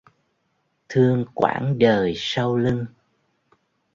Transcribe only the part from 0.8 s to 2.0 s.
Thương quãng